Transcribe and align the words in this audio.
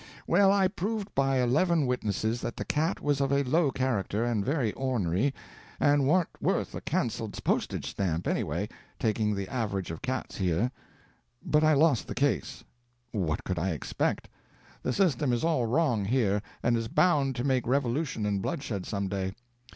"Well, 0.25 0.51
I 0.51 0.67
proved 0.67 1.13
by 1.13 1.37
eleven 1.39 1.85
witnesses 1.85 2.41
that 2.41 2.57
the 2.57 2.65
cat 2.65 3.01
was 3.03 3.21
of 3.21 3.31
a 3.31 3.43
low 3.43 3.69
character 3.69 4.25
and 4.25 4.43
very 4.43 4.73
ornery, 4.73 5.31
and 5.79 6.07
warn't 6.07 6.41
worth 6.41 6.73
a 6.73 6.81
canceled 6.81 7.37
postage 7.43 7.85
stamp, 7.91 8.27
anyway, 8.27 8.67
taking 8.97 9.35
the 9.35 9.47
average 9.47 9.91
of 9.91 10.01
cats 10.01 10.37
here; 10.37 10.71
but 11.45 11.63
I 11.63 11.73
lost 11.73 12.07
the 12.07 12.15
case. 12.15 12.63
What 13.11 13.43
could 13.43 13.59
I 13.59 13.73
expect? 13.73 14.27
The 14.81 14.91
system 14.91 15.31
is 15.31 15.43
all 15.43 15.67
wrong 15.67 16.05
here, 16.05 16.41
and 16.63 16.75
is 16.75 16.87
bound 16.87 17.35
to 17.35 17.43
make 17.43 17.67
revolution 17.67 18.25
and 18.25 18.41
bloodshed 18.41 18.87
some 18.87 19.07
day. 19.07 19.35